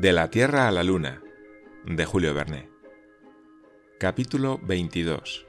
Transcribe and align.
De 0.00 0.14
la 0.14 0.30
Tierra 0.30 0.66
a 0.66 0.72
la 0.72 0.82
Luna, 0.82 1.20
de 1.84 2.06
Julio 2.06 2.32
Verne. 2.32 2.70
Capítulo 3.98 4.58
22. 4.62 5.46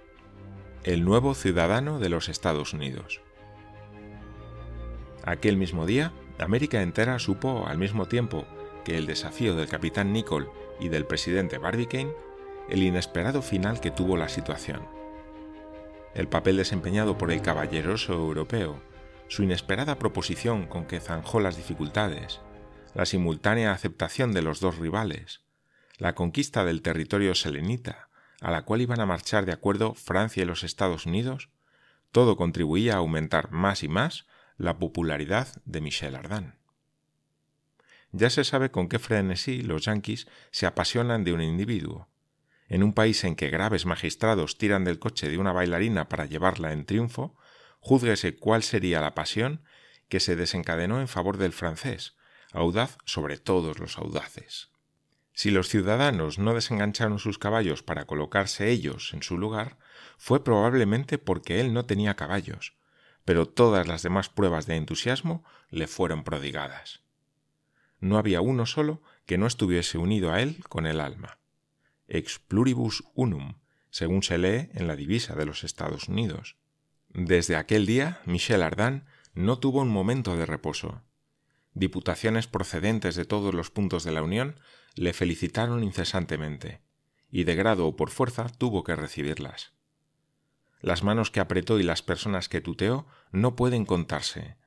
El 0.84 1.06
nuevo 1.06 1.36
ciudadano 1.36 2.00
de 2.00 2.10
los 2.10 2.28
Estados 2.28 2.74
Unidos. 2.74 3.22
Aquel 5.24 5.56
mismo 5.56 5.86
día, 5.86 6.12
América 6.38 6.82
entera 6.82 7.18
supo 7.20 7.66
al 7.66 7.78
mismo 7.78 8.10
tiempo 8.10 8.45
que 8.84 8.98
el 8.98 9.08
desafío 9.08 9.56
del 9.56 9.70
capitán 9.70 10.12
Nicol 10.12 10.52
y 10.81 10.90
del 10.90 11.06
presidente 11.06 11.58
Barbicane 11.58 12.12
el 12.68 12.84
inesperado 12.84 13.42
final 13.42 13.80
que 13.80 13.92
tuvo 13.92 14.18
la 14.18 14.28
situación. 14.28 14.86
El 16.14 16.28
papel 16.28 16.58
desempeñado 16.58 17.18
por 17.18 17.31
el 17.31 17.42
caballeroso 17.42 18.12
europeo, 18.12 18.81
su 19.30 19.44
inesperada 19.44 19.98
proposición 19.98 20.68
con 20.68 20.88
que 20.88 21.00
zanjó 21.00 21.40
las 21.40 21.56
dificultades, 21.56 22.42
la 22.94 23.05
simultánea 23.05 23.72
aceptación 23.72 24.34
de 24.34 24.41
los 24.41 24.59
dos 24.59 24.77
rivales, 24.77 25.41
la 25.98 26.16
conquista 26.16 26.66
del 26.66 26.81
territorio 26.81 27.36
selenita, 27.36 28.09
a 28.41 28.52
la 28.52 28.64
cual 28.64 28.81
iban 28.81 29.00
a 29.00 29.05
marchar 29.05 29.45
de 29.45 29.54
acuerdo 29.54 29.94
Francia 29.94 30.44
y 30.44 30.45
los 30.45 30.64
Estados 30.64 31.05
Unidos, 31.05 31.50
todo 32.12 32.36
contribuía 32.36 32.95
a 32.95 32.98
aumentar 32.98 33.52
más 33.52 33.84
y 33.84 33.88
más 33.88 34.26
la 34.58 34.77
popularidad 34.77 35.48
de 35.66 35.81
Michel 35.81 36.16
Ardan. 36.16 36.59
Ya 38.12 38.30
se 38.30 38.44
sabe 38.44 38.72
con 38.72 38.90
qué 38.90 39.00
frenesí 39.00 39.62
los 39.62 39.86
yanquis 39.86 40.28
se 40.52 40.66
apasionan 40.66 41.23
de 41.23 41.34
un 41.34 41.42
individuo. 41.42 42.09
En 42.67 42.84
un 42.84 42.94
país 42.94 43.23
en 43.23 43.36
que 43.36 43.50
graves 43.50 43.86
magistrados 43.86 44.58
tiran 44.58 44.84
del 44.84 45.00
coche 45.00 45.30
de 45.30 45.38
una 45.38 45.53
bailarina 45.53 46.09
para 46.09 46.25
llevarla 46.25 46.73
en 46.73 46.86
triunfo, 46.86 47.38
júzguese 47.80 48.38
cuál 48.38 48.64
sería 48.64 49.02
la 49.02 49.16
pasión 49.16 49.64
que 50.09 50.19
se 50.19 50.36
desencadenó 50.36 51.00
en 51.00 51.08
favor 51.08 51.38
del 51.38 51.53
francés, 51.53 52.17
audaz 52.53 52.97
sobre 53.05 53.38
todos 53.38 53.80
los 53.80 53.97
audaces. 53.97 54.71
Si 55.33 55.49
los 55.52 55.69
ciudadanos 55.69 56.39
no 56.39 56.53
desengancharon 56.53 57.19
sus 57.19 57.38
caballos 57.38 57.83
para 57.83 58.05
colocarse 58.05 58.69
ellos 58.69 59.13
en 59.13 59.23
su 59.23 59.38
lugar, 59.38 59.77
fue 60.17 60.44
probablemente 60.44 61.17
porque 61.17 61.59
él 61.61 61.73
no 61.73 61.85
tenía 61.85 62.16
caballos, 62.16 62.75
pero 63.25 63.47
todas 63.47 63.88
las 63.88 64.03
demás 64.03 64.29
pruebas 64.29 64.66
de 64.66 64.75
entusiasmo 64.75 65.44
le 65.69 65.88
fueron 65.88 66.23
prodigadas. 66.23 67.02
No 67.99 68.17
había 68.17 68.41
uno 68.41 68.66
solo 68.66 69.02
que 69.25 69.38
no 69.38 69.47
estuviese 69.47 69.97
unido 69.97 70.33
a 70.33 70.41
él 70.41 70.63
con 70.67 70.85
el 70.85 70.99
alma. 70.99 71.39
Ex 72.07 72.39
pluribus 72.39 73.03
unum, 73.13 73.55
según 73.89 74.23
se 74.23 74.38
lee 74.38 74.69
en 74.73 74.88
la 74.88 74.95
divisa 74.95 75.35
de 75.35 75.45
los 75.45 75.63
Estados 75.63 76.09
Unidos. 76.09 76.57
Desde 77.09 77.55
aquel 77.55 77.85
día, 77.85 78.22
Michel 78.25 78.63
Ardan 78.63 79.05
no 79.33 79.59
tuvo 79.59 79.81
un 79.81 79.89
momento 79.89 80.35
de 80.35 80.45
reposo. 80.45 81.03
Diputaciones 81.73 82.47
procedentes 82.47 83.16
de 83.16 83.25
todos 83.25 83.53
los 83.53 83.72
puntos 83.72 84.03
de 84.03 84.11
la 84.11 84.23
Unión 84.23 84.59
le 84.95 85.14
felicitaron 85.14 85.83
incesantemente, 85.83 86.81
y 87.30 87.45
de 87.45 87.55
grado 87.55 87.88
o 87.88 87.95
por 87.95 88.09
fuerza 88.09 88.50
tuvo 88.50 88.83
que 88.83 88.95
recibirlas. 88.95 89.73
Las 90.81 91.03
manos 91.03 91.31
que 91.31 91.39
apretó 91.39 91.80
y 91.80 91.83
las 91.83 92.02
personas 92.02 92.50
que 92.50 92.59
tuteó 92.59 93.08
no 93.31 93.55
pueden 93.55 93.86
contarse, 93.86 94.58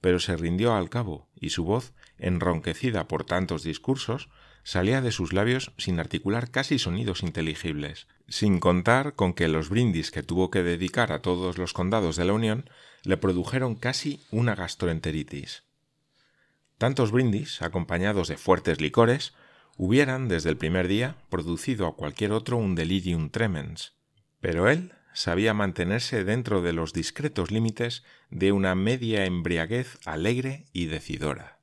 pero 0.00 0.18
se 0.18 0.36
rindió 0.36 0.74
al 0.74 0.88
cabo, 0.88 1.28
y 1.34 1.50
su 1.50 1.64
voz, 1.64 1.92
enronquecida 2.18 3.06
por 3.06 3.24
tantos 3.24 3.62
discursos, 3.62 4.28
salía 4.62 5.02
de 5.02 5.12
sus 5.12 5.32
labios 5.32 5.72
sin 5.78 6.00
articular 6.00 6.50
casi 6.50 6.78
sonidos 6.78 7.22
inteligibles, 7.22 8.08
sin 8.28 8.60
contar 8.60 9.14
con 9.14 9.34
que 9.34 9.48
los 9.48 9.68
brindis 9.68 10.10
que 10.10 10.22
tuvo 10.22 10.50
que 10.50 10.62
dedicar 10.62 11.12
a 11.12 11.22
todos 11.22 11.58
los 11.58 11.72
condados 11.72 12.16
de 12.16 12.24
la 12.24 12.32
Unión 12.32 12.68
le 13.04 13.16
produjeron 13.16 13.74
casi 13.74 14.20
una 14.30 14.54
gastroenteritis. 14.54 15.64
Tantos 16.80 17.12
brindis, 17.12 17.60
acompañados 17.60 18.28
de 18.28 18.38
fuertes 18.38 18.80
licores, 18.80 19.34
hubieran 19.76 20.28
desde 20.28 20.48
el 20.48 20.56
primer 20.56 20.88
día 20.88 21.14
producido 21.28 21.86
a 21.86 21.94
cualquier 21.94 22.32
otro 22.32 22.56
un 22.56 22.74
delirium 22.74 23.28
tremens, 23.28 23.92
pero 24.40 24.66
él 24.66 24.94
sabía 25.12 25.52
mantenerse 25.52 26.24
dentro 26.24 26.62
de 26.62 26.72
los 26.72 26.94
discretos 26.94 27.50
límites 27.50 28.02
de 28.30 28.52
una 28.52 28.74
media 28.76 29.26
embriaguez 29.26 29.98
alegre 30.06 30.64
y 30.72 30.86
decidora. 30.86 31.58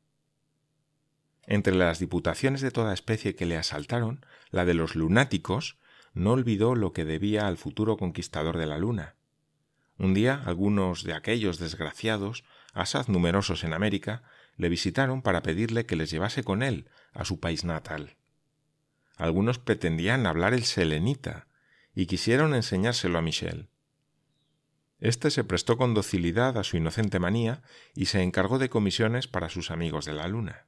Entre 1.47 1.73
las 1.73 1.97
diputaciones 1.97 2.61
de 2.61 2.69
toda 2.69 2.93
especie 2.93 3.33
que 3.33 3.47
le 3.47 3.57
asaltaron, 3.57 4.23
la 4.51 4.65
de 4.65 4.75
los 4.75 4.95
lunáticos 4.95 5.79
no 6.13 6.33
olvidó 6.33 6.75
lo 6.75 6.93
que 6.93 7.05
debía 7.05 7.47
al 7.47 7.57
futuro 7.57 7.97
conquistador 7.97 8.55
de 8.55 8.67
la 8.67 8.77
luna. 8.77 9.15
Un 9.97 10.13
día 10.13 10.43
algunos 10.45 11.01
de 11.01 11.15
aquellos 11.15 11.57
desgraciados, 11.57 12.43
asaz 12.75 13.09
numerosos 13.09 13.63
en 13.63 13.73
América, 13.73 14.21
le 14.57 14.69
visitaron 14.69 15.21
para 15.21 15.41
pedirle 15.43 15.85
que 15.85 15.95
les 15.95 16.11
llevase 16.11 16.43
con 16.43 16.63
él 16.63 16.89
a 17.13 17.25
su 17.25 17.39
país 17.39 17.63
natal. 17.63 18.17
Algunos 19.15 19.59
pretendían 19.59 20.25
hablar 20.25 20.53
el 20.53 20.63
selenita 20.63 21.47
y 21.95 22.05
quisieron 22.05 22.53
enseñárselo 22.53 23.17
a 23.17 23.21
Michel. 23.21 23.69
Este 24.99 25.29
se 25.29 25.43
prestó 25.43 25.77
con 25.77 25.93
docilidad 25.93 26.57
a 26.57 26.63
su 26.63 26.77
inocente 26.77 27.19
manía 27.19 27.61
y 27.93 28.05
se 28.05 28.21
encargó 28.21 28.57
de 28.57 28.69
comisiones 28.69 29.27
para 29.27 29.49
sus 29.49 29.69
amigos 29.69 30.05
de 30.05 30.13
la 30.13 30.27
luna. 30.27 30.65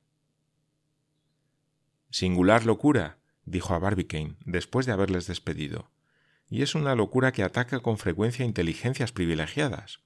Singular 2.11 2.65
locura, 2.65 3.19
dijo 3.45 3.73
a 3.73 3.79
Barbicane 3.79 4.35
después 4.45 4.85
de 4.85 4.91
haberles 4.91 5.27
despedido, 5.27 5.91
y 6.47 6.61
es 6.61 6.75
una 6.75 6.95
locura 6.95 7.31
que 7.31 7.43
ataca 7.43 7.79
con 7.79 7.97
frecuencia 7.97 8.45
inteligencias 8.45 9.11
privilegiadas. 9.11 9.99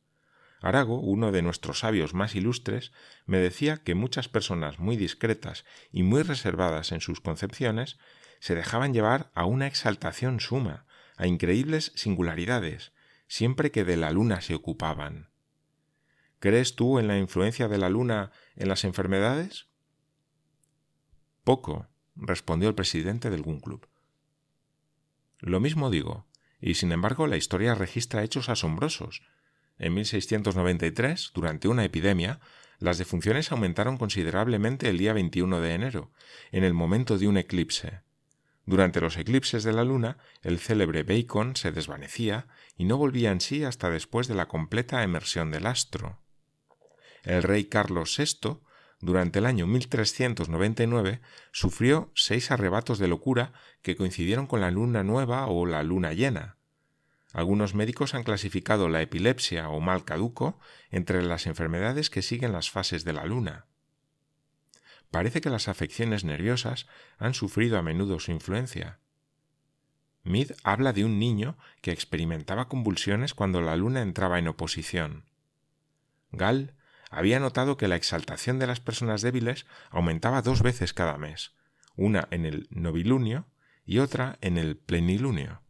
Arago, 0.64 0.98
uno 1.02 1.34
de 1.34 1.42
nuestros 1.42 1.80
sabios 1.80 2.14
más 2.14 2.36
ilustres, 2.36 2.94
me 3.26 3.38
decía 3.38 3.84
que 3.84 3.96
muchas 3.96 4.30
personas 4.30 4.80
muy 4.80 4.96
discretas 4.96 5.66
y 5.92 6.04
muy 6.04 6.24
reservadas 6.24 6.94
en 6.94 7.02
sus 7.02 7.20
concepciones 7.20 7.98
se 8.40 8.56
dejaban 8.56 8.94
llevar 8.94 9.30
a 9.36 9.44
una 9.44 9.68
exaltación 9.68 10.40
suma, 10.40 10.86
a 11.18 11.28
increíbles 11.28 11.92
singularidades, 11.96 12.94
siempre 13.28 13.72
que 13.72 13.84
de 13.84 13.98
la 13.98 14.12
luna 14.12 14.40
se 14.40 14.56
ocupaban. 14.56 15.30
¿Crees 16.40 16.78
tú 16.78 16.98
en 16.98 17.10
la 17.10 17.18
influencia 17.18 17.68
de 17.68 17.78
la 17.78 17.90
luna 17.90 18.32
en 18.56 18.70
las 18.70 18.86
enfermedades? 18.86 19.68
Poco, 21.44 21.90
respondió 22.16 22.70
el 22.70 22.76
presidente 22.76 23.30
del 23.30 23.42
Gun 23.42 23.60
Club. 23.60 23.90
Lo 25.40 25.60
mismo 25.60 25.90
digo, 25.90 26.26
y 26.62 26.76
sin 26.76 26.94
embargo 26.94 27.28
la 27.28 27.36
historia 27.36 27.76
registra 27.76 28.24
hechos 28.24 28.48
asombrosos, 28.48 29.24
en 29.84 29.94
1693, 29.96 31.32
durante 31.34 31.68
una 31.68 31.84
epidemia, 31.84 32.40
las 32.80 32.98
defunciones 32.98 33.52
aumentaron 33.52 33.98
considerablemente 33.98 34.90
el 34.90 34.98
día 34.98 35.12
21 35.12 35.60
de 35.60 35.74
enero, 35.74 36.12
en 36.54 36.64
el 36.64 36.74
momento 36.74 37.18
de 37.18 37.28
un 37.28 37.36
eclipse. 37.36 38.00
Durante 38.66 39.02
los 39.02 39.18
eclipses 39.18 39.66
de 39.66 39.74
la 39.74 39.84
luna, 39.84 40.20
el 40.42 40.60
célebre 40.60 41.04
Bacon 41.04 41.58
se 41.58 41.74
desvanecía 41.74 42.48
y 42.78 42.86
no 42.86 42.96
volvía 42.96 43.32
en 43.32 43.42
sí 43.42 43.66
hasta 43.66 43.90
después 43.90 44.30
de 44.30 44.36
la 44.36 44.48
completa 44.48 45.04
emersión 45.04 45.52
del 45.52 45.68
astro. 45.68 46.22
El 47.24 47.44
rey 47.44 47.66
Carlos 47.66 48.16
VI, 48.18 48.62
durante 49.02 49.40
el 49.40 49.46
año 49.46 49.68
1399, 49.68 51.20
sufrió 51.52 52.10
seis 52.16 52.52
arrebatos 52.52 53.00
de 53.00 53.10
locura 53.10 53.52
que 53.82 53.98
coincidieron 53.98 54.48
con 54.48 54.62
la 54.62 54.72
luna 54.72 55.04
nueva 55.04 55.48
o 55.48 55.66
la 55.66 55.84
luna 55.84 56.14
llena. 56.14 56.56
Algunos 57.34 57.74
médicos 57.74 58.14
han 58.14 58.24
clasificado 58.24 58.90
la 58.90 59.02
epilepsia 59.02 59.68
o 59.70 59.82
mal 59.82 60.06
caduco 60.06 60.60
entre 60.92 61.24
las 61.24 61.48
enfermedades 61.48 62.12
que 62.12 62.22
siguen 62.22 62.54
las 62.54 62.70
fases 62.70 63.04
de 63.04 63.14
la 63.14 63.26
luna. 63.26 63.66
Parece 65.10 65.42
que 65.42 65.50
las 65.50 65.68
afecciones 65.68 66.24
nerviosas 66.24 66.88
han 67.18 67.34
sufrido 67.34 67.80
a 67.80 67.82
menudo 67.82 68.20
su 68.20 68.32
influencia. 68.32 69.00
Mead 70.24 70.52
habla 70.64 70.94
de 70.94 71.06
un 71.06 71.18
niño 71.18 71.58
que 71.82 71.92
experimentaba 71.92 72.70
convulsiones 72.70 73.34
cuando 73.34 73.62
la 73.62 73.76
luna 73.76 74.04
entraba 74.04 74.38
en 74.38 74.48
oposición. 74.48 75.26
Gall 76.32 76.76
había 77.10 77.40
notado 77.40 77.78
que 77.78 77.88
la 77.88 77.96
exaltación 77.96 78.60
de 78.60 78.68
las 78.68 78.80
personas 78.80 79.24
débiles 79.24 79.66
aumentaba 79.90 80.44
dos 80.44 80.62
veces 80.62 80.94
cada 80.94 81.18
mes, 81.18 81.56
una 81.96 82.28
en 82.30 82.46
el 82.46 82.68
novilunio 82.70 83.48
y 83.86 84.00
otra 84.00 84.38
en 84.42 84.58
el 84.60 84.78
plenilunio. 84.78 85.63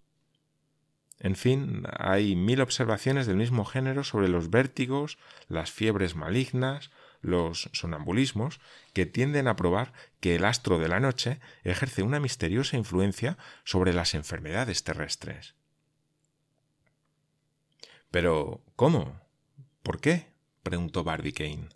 En 1.24 1.38
fin, 1.38 1.84
hay 1.98 2.36
mil 2.36 2.60
observaciones 2.60 3.28
del 3.28 3.38
mismo 3.38 3.64
género 3.64 4.04
sobre 4.04 4.28
los 4.28 4.50
vértigos, 4.50 5.18
las 5.48 5.72
fiebres 5.72 6.16
malignas, 6.16 6.92
los 7.22 7.70
sonambulismos, 7.72 8.60
que 8.92 9.06
tienden 9.06 9.48
a 9.48 9.56
probar 9.56 9.94
que 10.20 10.36
el 10.36 10.44
astro 10.44 10.80
de 10.80 10.90
la 10.90 11.00
noche 11.00 11.40
ejerce 11.64 12.04
una 12.04 12.20
misteriosa 12.20 12.76
influencia 12.76 13.38
sobre 13.64 13.94
las 13.94 14.16
enfermedades 14.16 14.84
terrestres. 14.84 15.56
Pero, 18.12 18.62
¿cómo? 18.76 19.22
¿Por 19.82 20.02
qué? 20.02 20.28
preguntó 20.62 21.06
Barbicane. 21.06 21.70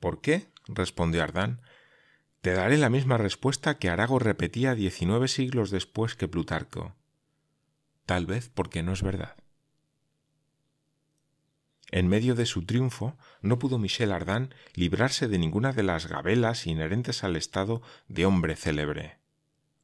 ¿Por 0.00 0.20
qué? 0.20 0.48
respondió 0.66 1.22
Ardán. 1.22 1.62
Te 2.40 2.54
daré 2.54 2.76
la 2.76 2.90
misma 2.90 3.18
respuesta 3.18 3.78
que 3.78 3.88
Arago 3.88 4.18
repetía 4.18 4.74
diecinueve 4.74 5.28
siglos 5.28 5.70
después 5.70 6.16
que 6.16 6.26
Plutarco 6.26 6.96
tal 8.08 8.24
vez 8.24 8.48
porque 8.48 8.82
no 8.82 8.94
es 8.94 9.02
verdad. 9.02 9.36
En 11.90 12.08
medio 12.08 12.34
de 12.34 12.46
su 12.46 12.64
triunfo, 12.64 13.18
no 13.42 13.58
pudo 13.58 13.78
Michel 13.78 14.12
Ardan 14.12 14.54
librarse 14.72 15.28
de 15.28 15.38
ninguna 15.38 15.74
de 15.74 15.82
las 15.82 16.06
gabelas 16.06 16.66
inherentes 16.66 17.22
al 17.22 17.36
estado 17.36 17.82
de 18.08 18.24
hombre 18.24 18.56
célebre. 18.56 19.18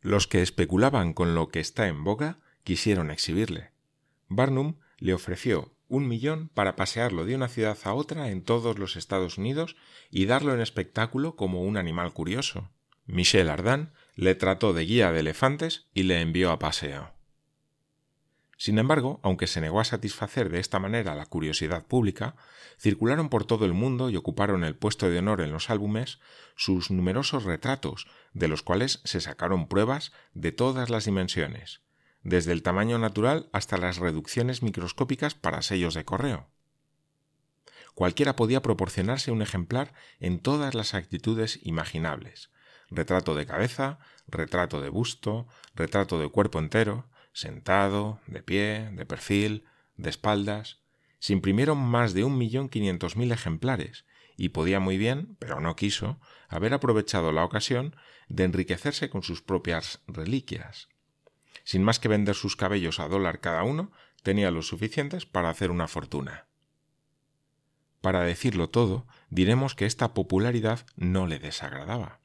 Los 0.01 0.27
que 0.27 0.41
especulaban 0.41 1.13
con 1.13 1.35
lo 1.35 1.49
que 1.49 1.61
está 1.61 1.87
en 1.87 2.03
boga 2.03 2.39
quisieron 2.63 3.11
exhibirle. 3.11 3.73
Barnum 4.29 4.77
le 4.97 5.13
ofreció 5.13 5.75
un 5.87 6.09
millón 6.09 6.49
para 6.49 6.77
pasearlo 6.77 7.27
de 7.27 7.35
una 7.35 7.49
ciudad 7.49 7.77
a 7.85 7.93
otra 7.93 8.31
en 8.31 8.43
todos 8.43 8.79
los 8.79 8.97
Estados 8.97 9.37
Unidos 9.37 9.77
y 10.11 10.25
darlo 10.25 10.55
en 10.55 10.63
espectáculo 10.63 11.37
como 11.37 11.61
un 11.61 11.77
animal 11.77 12.15
curioso. 12.15 12.71
Michel 13.05 13.51
Ardan 13.51 13.93
le 14.15 14.35
trató 14.35 14.73
de 14.73 14.87
guía 14.87 15.13
de 15.13 15.21
elefantes 15.21 15.89
y 15.93 16.05
le 16.05 16.23
envió 16.23 16.53
a 16.53 16.59
paseo. 16.59 17.14
Sin 18.65 18.79
embargo, 18.79 19.21
aunque 19.23 19.47
se 19.47 19.61
negó 19.61 19.79
a 19.79 19.85
satisfacer 19.85 20.49
de 20.49 20.59
esta 20.59 20.79
manera 20.79 21.15
la 21.15 21.27
curiosidad 21.27 21.85
pública, 21.85 22.35
circularon 22.79 23.29
por 23.29 23.45
todo 23.45 23.67
el 23.67 23.75
mundo 23.75 24.09
y 24.09 24.17
ocuparon 24.17 24.65
el 24.65 24.75
puesto 24.75 25.11
de 25.11 25.19
honor 25.19 25.43
en 25.43 25.53
los 25.53 25.69
álbumes 25.69 26.19
sus 26.57 26.91
numerosos 26.91 27.45
retratos, 27.45 28.07
de 28.33 28.49
los 28.49 28.63
cuales 28.63 29.03
se 29.05 29.21
sacaron 29.21 29.69
pruebas 29.69 30.13
de 30.33 30.51
todas 30.51 30.89
las 30.89 31.05
dimensiones, 31.05 31.83
desde 32.23 32.53
el 32.53 32.63
tamaño 32.63 32.97
natural 32.97 33.51
hasta 33.53 33.77
las 33.77 33.99
reducciones 33.99 34.63
microscópicas 34.63 35.35
para 35.35 35.61
sellos 35.61 35.93
de 35.93 36.07
correo. 36.07 36.49
Cualquiera 37.95 38.35
podía 38.35 38.63
proporcionarse 38.63 39.31
un 39.31 39.43
ejemplar 39.43 39.93
en 40.21 40.39
todas 40.39 40.75
las 40.75 40.95
actitudes 40.95 41.61
imaginables 41.65 42.49
retrato 42.91 43.35
de 43.35 43.47
cabeza, 43.47 43.99
retrato 44.29 44.81
de 44.81 44.89
busto, 44.89 45.47
retrato 45.75 46.19
de 46.19 46.29
cuerpo 46.29 46.59
entero, 46.59 47.07
sentado, 47.35 48.21
de 48.27 48.43
pie, 48.43 48.89
de 48.93 49.05
perfil, 49.05 49.65
de 49.97 50.09
espaldas. 50.09 50.81
Se 51.19 51.35
imprimieron 51.35 51.77
más 51.77 52.15
de 52.15 52.25
un 52.25 52.39
millón 52.39 52.71
quinientos 52.71 53.17
mil 53.17 53.31
ejemplares, 53.33 54.07
y 54.37 54.51
podía 54.51 54.81
muy 54.81 54.97
bien, 54.97 55.37
pero 55.39 55.61
no 55.61 55.77
quiso, 55.77 56.19
haber 56.49 56.73
aprovechado 56.73 57.33
la 57.33 57.45
ocasión 57.45 57.95
de 58.29 58.45
enriquecerse 58.45 59.11
con 59.11 59.23
sus 59.23 59.43
propias 59.43 60.03
reliquias. 60.07 60.89
Sin 61.65 61.83
más 61.83 61.99
que 61.99 62.09
vender 62.09 62.35
sus 62.35 62.57
cabellos 62.57 63.01
a 63.01 63.09
dólar 63.09 63.41
cada 63.41 63.63
uno, 63.63 63.93
tenía 64.23 64.51
los 64.51 64.69
suficientes 64.69 65.27
para 65.27 65.51
hacer 65.51 65.71
una 65.71 65.89
fortuna. 65.89 66.47
Para 68.01 68.23
decirlo 68.23 68.69
todo, 68.69 69.07
diremos 69.31 69.75
que 69.75 69.87
esta 69.87 70.15
popularidad 70.15 70.87
no 70.97 71.27
le 71.27 71.39
desagradaba. 71.39 72.21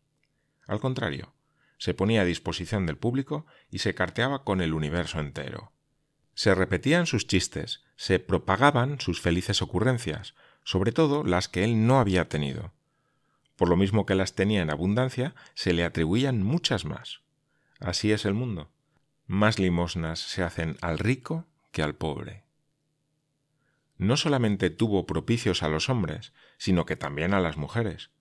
Al 0.67 0.79
contrario, 0.79 1.33
se 1.79 1.95
ponía 1.95 2.21
a 2.21 2.25
disposición 2.25 2.85
del 2.85 2.97
público 2.97 3.47
y 3.71 3.79
se 3.79 3.95
carteaba 3.95 4.43
con 4.43 4.61
el 4.61 4.75
universo 4.75 5.19
entero. 5.19 5.71
Se 6.35 6.53
repetían 6.53 7.07
sus 7.07 7.25
chistes, 7.25 7.83
se 7.95 8.19
propagaban 8.19 8.99
sus 8.99 9.19
felices 9.21 9.61
ocurrencias, 9.61 10.35
sobre 10.63 10.91
todo 10.91 11.23
las 11.23 11.47
que 11.47 11.63
él 11.63 11.87
no 11.87 11.99
había 11.99 12.29
tenido. 12.29 12.73
Por 13.55 13.69
lo 13.69 13.75
mismo 13.75 14.05
que 14.05 14.15
las 14.15 14.35
tenía 14.35 14.61
en 14.61 14.69
abundancia, 14.69 15.35
se 15.53 15.73
le 15.73 15.83
atribuían 15.83 16.43
muchas 16.43 16.85
más. 16.85 17.21
Así 17.79 18.11
es 18.11 18.25
el 18.25 18.33
mundo. 18.33 18.69
Más 19.25 19.57
limosnas 19.57 20.19
se 20.19 20.43
hacen 20.43 20.77
al 20.81 20.99
rico 20.99 21.45
que 21.71 21.81
al 21.81 21.95
pobre. 21.95 22.43
No 23.97 24.17
solamente 24.17 24.69
tuvo 24.69 25.05
propicios 25.05 25.63
a 25.63 25.69
los 25.69 25.89
hombres, 25.89 26.33
sino 26.57 26.85
que 26.85 26.95
también 26.95 27.33
a 27.33 27.39
las 27.39 27.57
mujeres. 27.57 28.11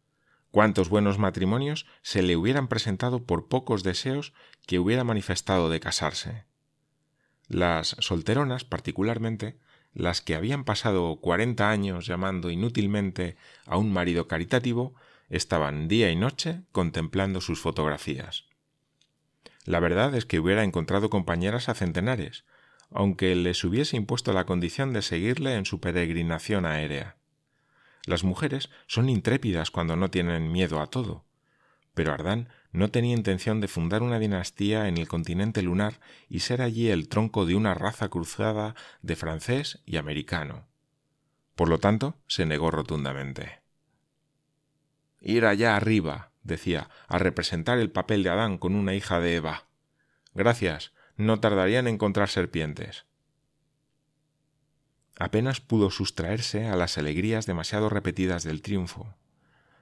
¿Cuántos 0.58 0.88
buenos 0.88 1.20
matrimonios 1.20 1.86
se 2.02 2.20
le 2.20 2.36
hubieran 2.36 2.66
presentado 2.66 3.22
por 3.22 3.46
pocos 3.46 3.84
deseos 3.84 4.32
que 4.66 4.80
hubiera 4.80 5.04
manifestado 5.04 5.70
de 5.70 5.78
casarse? 5.78 6.46
Las 7.46 7.94
solteronas, 8.00 8.64
particularmente, 8.64 9.56
las 9.94 10.20
que 10.20 10.34
habían 10.34 10.64
pasado 10.64 11.14
cuarenta 11.20 11.70
años 11.70 12.06
llamando 12.06 12.50
inútilmente 12.50 13.36
a 13.66 13.76
un 13.76 13.92
marido 13.92 14.26
caritativo, 14.26 14.96
estaban 15.30 15.86
día 15.86 16.10
y 16.10 16.16
noche 16.16 16.62
contemplando 16.72 17.40
sus 17.40 17.60
fotografías. 17.60 18.46
La 19.64 19.78
verdad 19.78 20.12
es 20.16 20.26
que 20.26 20.40
hubiera 20.40 20.64
encontrado 20.64 21.08
compañeras 21.08 21.68
a 21.68 21.74
centenares, 21.74 22.44
aunque 22.90 23.36
les 23.36 23.62
hubiese 23.62 23.96
impuesto 23.96 24.32
la 24.32 24.44
condición 24.44 24.92
de 24.92 25.02
seguirle 25.02 25.54
en 25.54 25.66
su 25.66 25.78
peregrinación 25.78 26.66
aérea. 26.66 27.17
Las 28.08 28.24
mujeres 28.24 28.70
son 28.86 29.10
intrépidas 29.10 29.70
cuando 29.70 29.94
no 29.94 30.10
tienen 30.10 30.50
miedo 30.50 30.80
a 30.80 30.86
todo. 30.86 31.26
Pero 31.92 32.14
Ardán 32.14 32.48
no 32.72 32.90
tenía 32.90 33.14
intención 33.14 33.60
de 33.60 33.68
fundar 33.68 34.02
una 34.02 34.18
dinastía 34.18 34.88
en 34.88 34.96
el 34.96 35.06
continente 35.06 35.60
lunar 35.60 36.00
y 36.26 36.40
ser 36.40 36.62
allí 36.62 36.88
el 36.88 37.10
tronco 37.10 37.44
de 37.44 37.54
una 37.54 37.74
raza 37.74 38.08
cruzada 38.08 38.74
de 39.02 39.14
francés 39.14 39.82
y 39.84 39.98
americano. 39.98 40.64
Por 41.54 41.68
lo 41.68 41.80
tanto, 41.80 42.16
se 42.28 42.46
negó 42.46 42.70
rotundamente. 42.70 43.60
Ir 45.20 45.44
allá 45.44 45.76
arriba, 45.76 46.30
decía, 46.42 46.88
a 47.08 47.18
representar 47.18 47.76
el 47.76 47.90
papel 47.90 48.22
de 48.22 48.30
Adán 48.30 48.56
con 48.56 48.74
una 48.74 48.94
hija 48.94 49.20
de 49.20 49.36
Eva. 49.36 49.66
Gracias, 50.32 50.94
no 51.18 51.40
tardaría 51.40 51.80
en 51.80 51.88
encontrar 51.88 52.30
serpientes 52.30 53.04
apenas 55.18 55.60
pudo 55.60 55.90
sustraerse 55.90 56.66
a 56.66 56.76
las 56.76 56.98
alegrías 56.98 57.46
demasiado 57.46 57.88
repetidas 57.88 58.44
del 58.44 58.62
triunfo. 58.62 59.14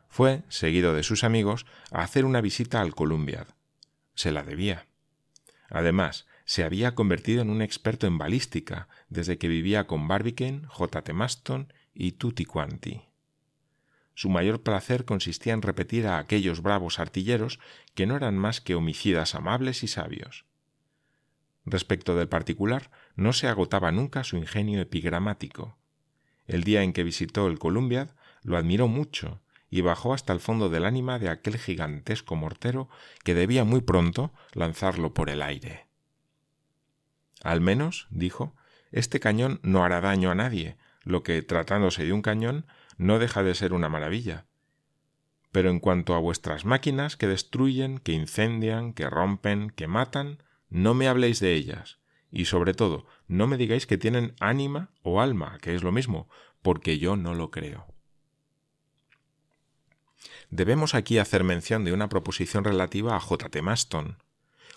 Fue, 0.08 0.42
seguido 0.48 0.94
de 0.94 1.02
sus 1.02 1.24
amigos, 1.24 1.66
a 1.90 2.02
hacer 2.02 2.24
una 2.24 2.40
visita 2.40 2.80
al 2.80 2.94
Columbiad. 2.94 3.48
Se 4.14 4.32
la 4.32 4.42
debía. 4.42 4.86
Además, 5.68 6.26
se 6.44 6.64
había 6.64 6.94
convertido 6.94 7.42
en 7.42 7.50
un 7.50 7.60
experto 7.60 8.06
en 8.06 8.18
balística 8.18 8.88
desde 9.08 9.36
que 9.36 9.48
vivía 9.48 9.86
con 9.86 10.08
Barbicane, 10.08 10.62
J. 10.68 11.02
T. 11.02 11.12
Maston 11.12 11.72
y 11.92 12.12
Tutti 12.12 12.44
Quanti. 12.44 13.02
Su 14.14 14.30
mayor 14.30 14.62
placer 14.62 15.04
consistía 15.04 15.52
en 15.52 15.60
repetir 15.60 16.06
a 16.06 16.18
aquellos 16.18 16.62
bravos 16.62 16.98
artilleros 16.98 17.58
que 17.94 18.06
no 18.06 18.16
eran 18.16 18.38
más 18.38 18.62
que 18.62 18.74
homicidas 18.74 19.34
amables 19.34 19.82
y 19.82 19.88
sabios. 19.88 20.46
Respecto 21.66 22.14
del 22.14 22.28
particular, 22.28 22.90
no 23.16 23.32
se 23.32 23.48
agotaba 23.48 23.90
nunca 23.90 24.22
su 24.22 24.36
ingenio 24.36 24.80
epigramático. 24.80 25.76
El 26.46 26.62
día 26.62 26.82
en 26.82 26.92
que 26.92 27.02
visitó 27.02 27.48
el 27.48 27.58
Columbiad 27.58 28.10
lo 28.42 28.56
admiró 28.56 28.86
mucho 28.86 29.42
y 29.68 29.80
bajó 29.80 30.14
hasta 30.14 30.32
el 30.32 30.38
fondo 30.38 30.68
del 30.68 30.84
ánima 30.84 31.18
de 31.18 31.28
aquel 31.28 31.58
gigantesco 31.58 32.36
mortero 32.36 32.88
que 33.24 33.34
debía 33.34 33.64
muy 33.64 33.80
pronto 33.80 34.32
lanzarlo 34.52 35.12
por 35.12 35.28
el 35.28 35.42
aire. 35.42 35.88
Al 37.42 37.60
menos, 37.60 38.06
dijo, 38.10 38.54
este 38.92 39.18
cañón 39.18 39.58
no 39.62 39.84
hará 39.84 40.00
daño 40.00 40.30
a 40.30 40.36
nadie, 40.36 40.76
lo 41.02 41.24
que, 41.24 41.42
tratándose 41.42 42.04
de 42.04 42.12
un 42.12 42.22
cañón, 42.22 42.66
no 42.96 43.18
deja 43.18 43.42
de 43.42 43.54
ser 43.54 43.72
una 43.72 43.88
maravilla. 43.88 44.46
Pero 45.50 45.70
en 45.70 45.80
cuanto 45.80 46.14
a 46.14 46.18
vuestras 46.18 46.64
máquinas 46.64 47.16
que 47.16 47.26
destruyen, 47.26 47.98
que 47.98 48.12
incendian, 48.12 48.92
que 48.92 49.10
rompen, 49.10 49.70
que 49.70 49.86
matan, 49.86 50.38
no 50.68 50.94
me 50.94 51.08
habléis 51.08 51.40
de 51.40 51.54
ellas, 51.54 51.98
y 52.30 52.46
sobre 52.46 52.74
todo, 52.74 53.06
no 53.28 53.46
me 53.46 53.56
digáis 53.56 53.86
que 53.86 53.98
tienen 53.98 54.34
ánima 54.40 54.90
o 55.02 55.20
alma, 55.20 55.58
que 55.60 55.74
es 55.74 55.82
lo 55.82 55.92
mismo, 55.92 56.28
porque 56.62 56.98
yo 56.98 57.16
no 57.16 57.34
lo 57.34 57.50
creo. 57.50 57.86
Debemos 60.50 60.94
aquí 60.94 61.18
hacer 61.18 61.44
mención 61.44 61.84
de 61.84 61.92
una 61.92 62.08
proposición 62.08 62.64
relativa 62.64 63.16
a 63.16 63.20
J. 63.20 63.48
T. 63.48 63.62
Maston. 63.62 64.18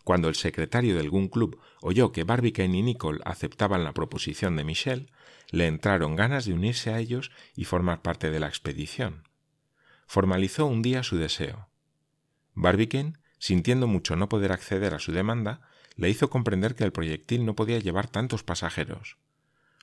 Cuando 0.03 0.29
el 0.29 0.35
secretario 0.35 0.95
del 0.95 1.09
Gun 1.09 1.27
Club 1.27 1.59
oyó 1.81 2.11
que 2.11 2.23
Barbicane 2.23 2.77
y 2.77 2.81
Nicole 2.81 3.21
aceptaban 3.25 3.83
la 3.83 3.93
proposición 3.93 4.55
de 4.55 4.63
Michel, 4.63 5.11
le 5.51 5.67
entraron 5.67 6.15
ganas 6.15 6.45
de 6.45 6.53
unirse 6.53 6.91
a 6.91 6.99
ellos 6.99 7.31
y 7.55 7.65
formar 7.65 8.01
parte 8.01 8.31
de 8.31 8.39
la 8.39 8.47
expedición. 8.47 9.27
Formalizó 10.07 10.65
un 10.65 10.81
día 10.81 11.03
su 11.03 11.17
deseo. 11.17 11.69
Barbicane, 12.55 13.13
sintiendo 13.37 13.87
mucho 13.87 14.15
no 14.15 14.29
poder 14.29 14.51
acceder 14.51 14.93
a 14.93 14.99
su 14.99 15.11
demanda, 15.11 15.61
le 15.99 16.09
hizo 16.09 16.29
comprender 16.29 16.75
que 16.75 16.85
el 16.85 16.93
proyectil 16.93 17.45
no 17.45 17.55
podía 17.55 17.77
llevar 17.77 18.07
tantos 18.07 18.41
pasajeros. 18.41 19.17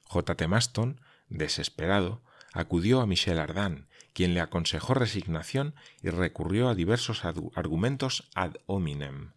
J. 0.05 0.35
T. 0.35 0.49
Maston, 0.49 0.99
desesperado, 1.29 2.23
acudió 2.55 3.03
a 3.03 3.07
Michel 3.07 3.39
Ardan, 3.39 3.87
quien 4.15 4.33
le 4.33 4.41
aconsejó 4.41 4.95
resignación 4.95 5.75
y 6.01 6.09
recurrió 6.09 6.71
a 6.71 6.75
diversos 6.75 7.27
argumentos 7.27 8.31
ad 8.35 8.55
hominem. 8.65 9.33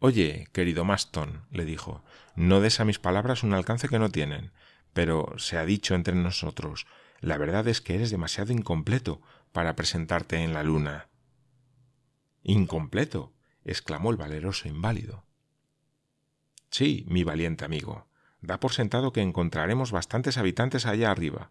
Oye, 0.00 0.48
querido 0.52 0.86
Maston, 0.86 1.44
le 1.50 1.66
dijo, 1.66 2.02
no 2.34 2.62
des 2.62 2.80
a 2.80 2.86
mis 2.86 2.98
palabras 2.98 3.42
un 3.42 3.52
alcance 3.52 3.88
que 3.90 3.98
no 3.98 4.08
tienen, 4.08 4.52
pero 4.94 5.34
se 5.36 5.58
ha 5.58 5.66
dicho 5.66 5.94
entre 5.94 6.14
nosotros, 6.14 6.86
la 7.20 7.36
verdad 7.36 7.68
es 7.68 7.82
que 7.82 7.94
eres 7.94 8.10
demasiado 8.10 8.54
incompleto 8.54 9.20
para 9.52 9.76
presentarte 9.76 10.38
en 10.38 10.54
la 10.54 10.62
luna. 10.62 11.08
Incompleto, 12.42 13.33
exclamó 13.64 14.10
el 14.10 14.16
valeroso 14.16 14.68
inválido. 14.68 15.24
Sí, 16.70 17.04
mi 17.08 17.24
valiente 17.24 17.64
amigo, 17.64 18.08
da 18.40 18.60
por 18.60 18.72
sentado 18.72 19.12
que 19.12 19.22
encontraremos 19.22 19.92
bastantes 19.92 20.38
habitantes 20.38 20.86
allá 20.86 21.10
arriba. 21.10 21.50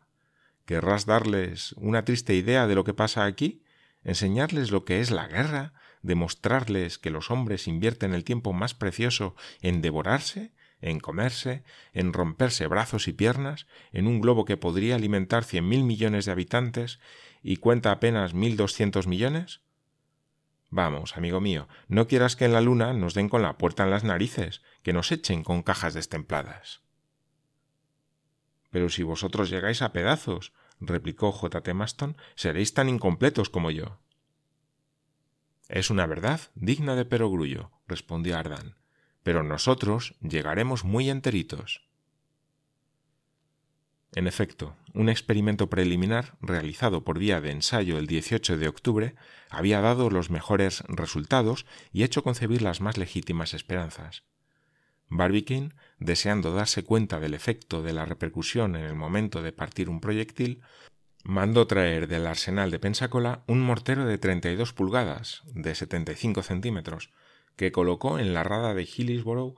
¿Querrás 0.65 1.05
darles 1.05 1.74
una 1.74 2.05
triste 2.05 2.36
idea 2.36 2.67
de 2.67 2.75
lo 2.75 2.84
que 2.84 2.93
pasa 2.93 3.25
aquí? 3.25 3.63
¿Enseñarles 4.03 4.72
lo 4.72 4.86
que 4.86 5.00
es 5.00 5.12
la 5.12 5.27
guerra? 5.27 5.74
¿Demostrarles 6.01 6.98
que 6.98 7.10
los 7.10 7.32
hombres 7.32 7.67
invierten 7.67 8.13
el 8.13 8.24
tiempo 8.24 8.53
más 8.53 8.74
precioso 8.74 9.36
en 9.62 9.82
devorarse, 9.82 10.51
en 10.82 11.00
comerse, 11.00 11.63
en 11.93 12.12
romperse 12.12 12.67
brazos 12.67 13.08
y 13.08 13.13
piernas, 13.13 13.67
en 13.93 14.08
un 14.08 14.20
globo 14.20 14.43
que 14.43 14.58
podría 14.58 14.96
alimentar 14.96 15.46
cien 15.46 15.67
mil 15.67 15.84
millones 15.84 16.25
de 16.25 16.34
habitantes 16.34 17.00
y 17.41 17.58
cuenta 17.58 17.91
apenas 17.91 18.34
mil 18.34 18.58
doscientos 18.58 19.08
millones? 19.08 19.62
Vamos, 20.75 21.18
amigo 21.18 21.39
mío, 21.39 21.68
no 21.88 22.08
quieras 22.08 22.36
que 22.36 22.46
en 22.46 22.51
la 22.51 22.60
luna 22.60 22.94
nos 22.94 23.13
den 23.13 23.30
con 23.30 23.44
la 23.44 23.60
puerta 23.60 23.84
en 23.84 23.92
las 23.92 24.03
narices, 24.03 24.63
que 24.82 24.92
nos 24.92 25.12
echen 25.12 25.44
con 25.44 25.62
cajas 25.62 25.94
destempladas. 25.94 26.82
Pero 28.72 28.89
si 28.89 29.03
vosotros 29.03 29.51
llegáis 29.51 29.84
a 29.84 29.94
pedazos, 29.94 30.51
replicó 30.80 31.32
J. 31.32 31.62
T. 31.62 31.75
Maston, 31.75 32.18
seréis 32.34 32.74
tan 32.74 32.89
incompletos 32.89 33.51
como 33.51 33.70
yo. 33.70 34.00
Es 35.70 35.92
una 35.92 36.08
verdad 36.08 36.42
digna 36.56 36.96
de 36.96 37.06
perogrullo, 37.06 37.70
respondió 37.88 38.36
Ardan, 38.36 38.75
pero 39.22 39.44
nosotros 39.44 40.15
llegaremos 40.22 40.86
muy 40.86 41.12
enteritos. 41.12 41.88
En 44.15 44.27
efecto, 44.27 44.75
un 44.93 45.10
experimento 45.10 45.70
preliminar 45.70 46.36
realizado 46.39 47.03
por 47.03 47.17
vía 47.17 47.41
de 47.41 47.50
ensayo 47.50 47.98
el 47.98 48.05
18 48.05 48.58
de 48.58 48.67
octubre 48.67 49.15
había 49.50 49.82
dado 49.82 50.12
los 50.12 50.29
mejores 50.29 50.84
resultados 50.88 51.65
y 51.91 52.03
hecho 52.03 52.24
concebir 52.24 52.62
las 52.62 52.79
más 52.79 52.98
legítimas 52.98 53.55
esperanzas. 53.55 54.24
Barbicane, 55.10 55.72
deseando 56.00 56.53
darse 56.53 56.84
cuenta 56.84 57.20
del 57.20 57.34
efecto 57.34 57.82
de 57.82 57.93
la 57.93 58.05
repercusión 58.05 58.75
en 58.75 58.86
el 58.86 58.96
momento 58.96 59.41
de 59.41 59.51
partir 59.51 59.89
un 59.89 60.00
proyectil, 60.00 60.62
mandó 61.24 61.65
traer 61.65 62.08
del 62.08 62.27
arsenal 62.27 62.70
de 62.70 62.79
Pensacola 62.79 63.43
un 63.48 63.62
mortero 63.62 64.05
de 64.05 64.17
32 64.20 64.74
pulgadas, 64.74 65.41
de 65.53 65.74
75 65.74 66.43
centímetros, 66.43 67.10
que 67.55 67.72
colocó 67.72 68.20
en 68.20 68.34
la 68.34 68.43
rada 68.43 68.74
de 68.74 68.84
Hillsborough 68.84 69.55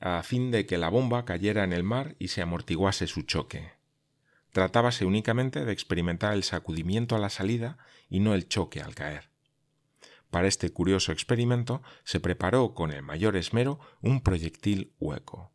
a 0.00 0.22
fin 0.22 0.50
de 0.50 0.64
que 0.64 0.78
la 0.78 0.88
bomba 0.88 1.24
cayera 1.24 1.64
en 1.64 1.72
el 1.72 1.82
mar 1.82 2.14
y 2.18 2.28
se 2.28 2.40
amortiguase 2.40 3.06
su 3.06 3.22
choque. 3.22 3.77
Tratábase 4.58 5.04
únicamente 5.04 5.64
de 5.64 5.72
experimentar 5.72 6.32
el 6.32 6.42
sacudimiento 6.42 7.14
a 7.14 7.20
la 7.20 7.30
salida 7.30 7.78
y 8.10 8.18
no 8.18 8.34
el 8.34 8.48
choque 8.48 8.80
al 8.80 8.96
caer. 8.96 9.30
Para 10.30 10.48
este 10.48 10.70
curioso 10.70 11.12
experimento 11.12 11.80
se 12.02 12.18
preparó 12.18 12.74
con 12.74 12.90
el 12.90 13.04
mayor 13.04 13.36
esmero 13.36 13.78
un 14.00 14.20
proyectil 14.20 14.96
hueco. 14.98 15.52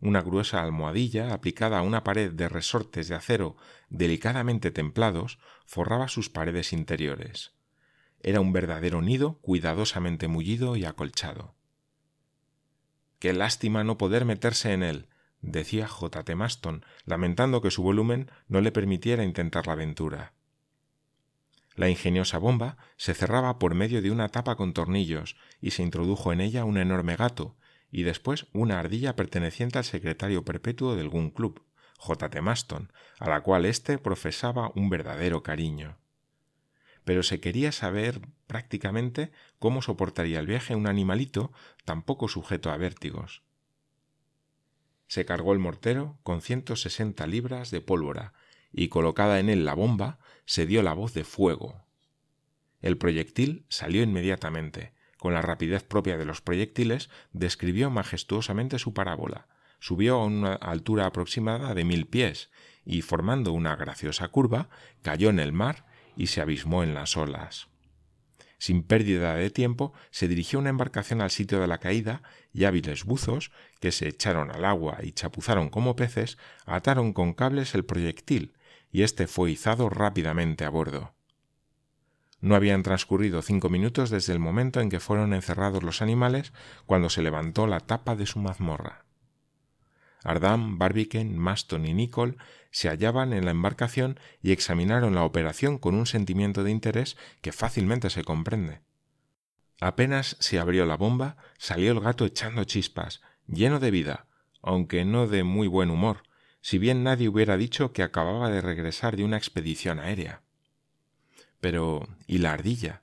Una 0.00 0.20
gruesa 0.20 0.64
almohadilla 0.64 1.32
aplicada 1.32 1.78
a 1.78 1.82
una 1.82 2.02
pared 2.02 2.32
de 2.32 2.48
resortes 2.48 3.06
de 3.06 3.14
acero 3.14 3.56
delicadamente 3.88 4.72
templados 4.72 5.38
forraba 5.64 6.08
sus 6.08 6.28
paredes 6.28 6.72
interiores. 6.72 7.52
Era 8.20 8.40
un 8.40 8.52
verdadero 8.52 9.00
nido 9.00 9.38
cuidadosamente 9.42 10.26
mullido 10.26 10.74
y 10.74 10.86
acolchado. 10.86 11.54
Qué 13.20 13.32
lástima 13.32 13.84
no 13.84 13.96
poder 13.96 14.24
meterse 14.24 14.72
en 14.72 14.82
él, 14.82 15.09
decía 15.42 15.88
J. 15.88 16.24
T. 16.24 16.34
Maston, 16.34 16.84
lamentando 17.04 17.60
que 17.60 17.70
su 17.70 17.82
volumen 17.82 18.30
no 18.48 18.60
le 18.60 18.72
permitiera 18.72 19.24
intentar 19.24 19.66
la 19.66 19.74
aventura. 19.74 20.32
La 21.76 21.88
ingeniosa 21.88 22.38
bomba 22.38 22.76
se 22.96 23.14
cerraba 23.14 23.58
por 23.58 23.74
medio 23.74 24.02
de 24.02 24.10
una 24.10 24.28
tapa 24.28 24.56
con 24.56 24.72
tornillos 24.72 25.36
y 25.60 25.70
se 25.70 25.82
introdujo 25.82 26.32
en 26.32 26.40
ella 26.40 26.64
un 26.64 26.78
enorme 26.78 27.16
gato 27.16 27.56
y 27.90 28.02
después 28.02 28.46
una 28.52 28.78
ardilla 28.78 29.16
perteneciente 29.16 29.78
al 29.78 29.84
secretario 29.84 30.44
perpetuo 30.44 30.94
del 30.94 31.08
Gun 31.08 31.30
Club, 31.30 31.62
J. 31.98 32.28
T. 32.28 32.40
Maston, 32.40 32.92
a 33.18 33.28
la 33.28 33.40
cual 33.42 33.64
éste 33.64 33.98
profesaba 33.98 34.72
un 34.74 34.90
verdadero 34.90 35.42
cariño. 35.42 35.96
Pero 37.04 37.22
se 37.22 37.40
quería 37.40 37.72
saber 37.72 38.20
prácticamente 38.46 39.32
cómo 39.58 39.80
soportaría 39.80 40.38
el 40.38 40.46
viaje 40.46 40.74
un 40.74 40.86
animalito 40.86 41.50
tan 41.84 42.02
poco 42.02 42.28
sujeto 42.28 42.70
a 42.70 42.76
vértigos 42.76 43.42
se 45.10 45.24
cargó 45.24 45.52
el 45.52 45.58
mortero 45.58 46.20
con 46.22 46.40
ciento 46.40 46.76
sesenta 46.76 47.26
libras 47.26 47.72
de 47.72 47.80
pólvora 47.80 48.32
y 48.72 48.86
colocada 48.86 49.40
en 49.40 49.48
él 49.48 49.64
la 49.64 49.74
bomba, 49.74 50.20
se 50.44 50.66
dio 50.66 50.84
la 50.84 50.92
voz 50.92 51.14
de 51.14 51.24
fuego. 51.24 51.82
El 52.80 52.96
proyectil 52.96 53.66
salió 53.68 54.04
inmediatamente. 54.04 54.92
Con 55.18 55.34
la 55.34 55.42
rapidez 55.42 55.82
propia 55.82 56.16
de 56.16 56.26
los 56.26 56.42
proyectiles, 56.42 57.10
describió 57.32 57.90
majestuosamente 57.90 58.78
su 58.78 58.94
parábola, 58.94 59.48
subió 59.80 60.20
a 60.20 60.24
una 60.24 60.52
altura 60.54 61.06
aproximada 61.06 61.74
de 61.74 61.82
mil 61.82 62.06
pies 62.06 62.52
y, 62.84 63.02
formando 63.02 63.52
una 63.52 63.74
graciosa 63.74 64.28
curva, 64.28 64.68
cayó 65.02 65.28
en 65.28 65.40
el 65.40 65.52
mar 65.52 65.86
y 66.16 66.28
se 66.28 66.40
abismó 66.40 66.84
en 66.84 66.94
las 66.94 67.16
olas. 67.16 67.69
Sin 68.60 68.82
pérdida 68.82 69.34
de 69.36 69.48
tiempo, 69.48 69.94
se 70.10 70.28
dirigió 70.28 70.58
una 70.58 70.68
embarcación 70.68 71.22
al 71.22 71.30
sitio 71.30 71.60
de 71.60 71.66
la 71.66 71.78
caída 71.78 72.22
y 72.52 72.64
hábiles 72.64 73.04
buzos, 73.04 73.52
que 73.80 73.90
se 73.90 74.06
echaron 74.06 74.50
al 74.50 74.66
agua 74.66 74.98
y 75.02 75.12
chapuzaron 75.12 75.70
como 75.70 75.96
peces, 75.96 76.36
ataron 76.66 77.14
con 77.14 77.32
cables 77.32 77.74
el 77.74 77.86
proyectil, 77.86 78.52
y 78.92 79.00
éste 79.02 79.26
fue 79.26 79.50
izado 79.50 79.88
rápidamente 79.88 80.66
a 80.66 80.68
bordo. 80.68 81.14
No 82.42 82.54
habían 82.54 82.82
transcurrido 82.82 83.40
cinco 83.40 83.70
minutos 83.70 84.10
desde 84.10 84.34
el 84.34 84.38
momento 84.38 84.82
en 84.82 84.90
que 84.90 85.00
fueron 85.00 85.32
encerrados 85.32 85.82
los 85.82 86.02
animales 86.02 86.52
cuando 86.84 87.08
se 87.08 87.22
levantó 87.22 87.66
la 87.66 87.80
tapa 87.80 88.14
de 88.14 88.26
su 88.26 88.40
mazmorra. 88.40 89.06
Ardam, 90.22 90.78
Barbicane, 90.78 91.36
Maston 91.36 91.86
y 91.86 91.94
Nicol 91.94 92.36
se 92.70 92.88
hallaban 92.88 93.32
en 93.32 93.44
la 93.44 93.50
embarcación 93.50 94.20
y 94.42 94.52
examinaron 94.52 95.14
la 95.14 95.24
operación 95.24 95.78
con 95.78 95.94
un 95.94 96.06
sentimiento 96.06 96.62
de 96.62 96.70
interés 96.70 97.16
que 97.40 97.52
fácilmente 97.52 98.10
se 98.10 98.24
comprende. 98.24 98.80
Apenas 99.80 100.36
se 100.40 100.58
abrió 100.58 100.84
la 100.84 100.96
bomba, 100.96 101.36
salió 101.58 101.90
el 101.92 102.00
gato 102.00 102.26
echando 102.26 102.64
chispas, 102.64 103.22
lleno 103.46 103.80
de 103.80 103.90
vida, 103.90 104.26
aunque 104.62 105.04
no 105.04 105.26
de 105.26 105.42
muy 105.42 105.68
buen 105.68 105.90
humor, 105.90 106.22
si 106.60 106.78
bien 106.78 107.02
nadie 107.02 107.28
hubiera 107.28 107.56
dicho 107.56 107.92
que 107.92 108.02
acababa 108.02 108.50
de 108.50 108.60
regresar 108.60 109.16
de 109.16 109.24
una 109.24 109.38
expedición 109.38 109.98
aérea. 109.98 110.42
Pero 111.60 112.06
¿y 112.26 112.38
la 112.38 112.52
ardilla? 112.52 113.02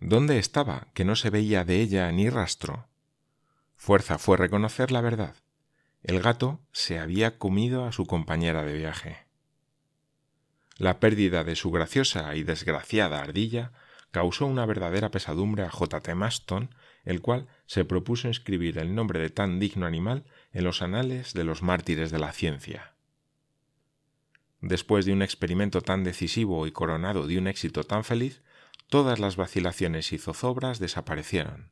¿Dónde 0.00 0.38
estaba, 0.38 0.88
que 0.94 1.04
no 1.04 1.14
se 1.16 1.30
veía 1.30 1.64
de 1.64 1.80
ella 1.80 2.10
ni 2.12 2.30
rastro? 2.30 2.88
Fuerza 3.76 4.18
fue 4.18 4.36
reconocer 4.36 4.90
la 4.90 5.00
verdad. 5.00 5.34
El 6.08 6.22
gato 6.22 6.62
se 6.72 6.98
había 6.98 7.36
comido 7.36 7.84
a 7.84 7.92
su 7.92 8.06
compañera 8.06 8.64
de 8.64 8.78
viaje. 8.78 9.26
La 10.78 11.00
pérdida 11.00 11.44
de 11.44 11.54
su 11.54 11.70
graciosa 11.70 12.34
y 12.34 12.44
desgraciada 12.44 13.20
ardilla 13.20 13.72
causó 14.10 14.46
una 14.46 14.64
verdadera 14.64 15.10
pesadumbre 15.10 15.64
a 15.64 15.70
J. 15.70 16.00
T. 16.00 16.14
Maston, 16.14 16.74
el 17.04 17.20
cual 17.20 17.46
se 17.66 17.84
propuso 17.84 18.26
inscribir 18.26 18.78
el 18.78 18.94
nombre 18.94 19.20
de 19.20 19.28
tan 19.28 19.60
digno 19.60 19.84
animal 19.84 20.24
en 20.52 20.64
los 20.64 20.80
anales 20.80 21.34
de 21.34 21.44
los 21.44 21.62
mártires 21.62 22.10
de 22.10 22.18
la 22.18 22.32
ciencia. 22.32 22.94
Después 24.62 25.04
de 25.04 25.12
un 25.12 25.20
experimento 25.20 25.82
tan 25.82 26.04
decisivo 26.04 26.66
y 26.66 26.72
coronado 26.72 27.26
de 27.26 27.36
un 27.36 27.48
éxito 27.48 27.84
tan 27.84 28.02
feliz, 28.02 28.40
todas 28.88 29.18
las 29.18 29.36
vacilaciones 29.36 30.14
y 30.14 30.16
zozobras 30.16 30.78
desaparecieron. 30.78 31.70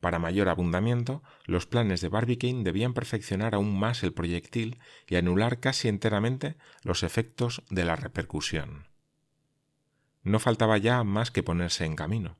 Para 0.00 0.18
mayor 0.18 0.48
abundamiento, 0.48 1.22
los 1.44 1.66
planes 1.66 2.00
de 2.00 2.08
Barbicane 2.08 2.62
debían 2.62 2.94
perfeccionar 2.94 3.54
aún 3.54 3.78
más 3.78 4.02
el 4.04 4.12
proyectil 4.12 4.78
y 5.08 5.16
anular 5.16 5.58
casi 5.58 5.88
enteramente 5.88 6.56
los 6.82 7.02
efectos 7.02 7.62
de 7.68 7.84
la 7.84 7.96
repercusión. 7.96 8.86
No 10.22 10.38
faltaba 10.38 10.78
ya 10.78 11.02
más 11.02 11.30
que 11.30 11.42
ponerse 11.42 11.84
en 11.84 11.96
camino. 11.96 12.36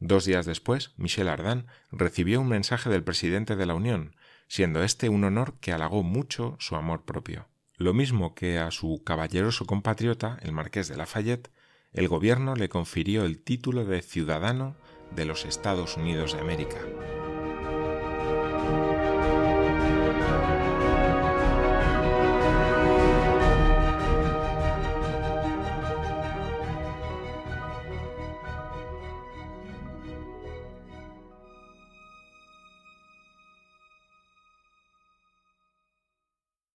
Dos 0.00 0.24
días 0.24 0.46
después, 0.46 0.92
Michel 0.96 1.28
Ardan 1.28 1.66
recibió 1.90 2.40
un 2.40 2.48
mensaje 2.48 2.90
del 2.90 3.04
presidente 3.04 3.56
de 3.56 3.66
la 3.66 3.74
Unión, 3.74 4.16
siendo 4.48 4.82
este 4.82 5.08
un 5.08 5.24
honor 5.24 5.58
que 5.60 5.72
halagó 5.72 6.02
mucho 6.02 6.56
su 6.60 6.76
amor 6.76 7.04
propio. 7.04 7.48
Lo 7.76 7.92
mismo 7.92 8.34
que 8.34 8.58
a 8.58 8.70
su 8.70 9.02
caballeroso 9.04 9.66
compatriota, 9.66 10.38
el 10.42 10.52
marqués 10.52 10.88
de 10.88 10.96
Lafayette, 10.96 11.50
el 11.92 12.08
gobierno 12.08 12.54
le 12.54 12.68
confirió 12.68 13.24
el 13.24 13.42
título 13.42 13.84
de 13.84 14.02
ciudadano 14.02 14.76
de 15.14 15.24
los 15.24 15.44
Estados 15.44 15.96
Unidos 15.96 16.32
de 16.32 16.40
América. 16.40 16.78